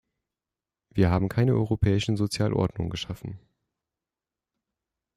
Wir 0.89 1.11
haben 1.11 1.29
keine 1.29 1.53
europäische 1.53 2.17
Sozialordnung 2.17 2.89
geschaffen. 2.89 3.37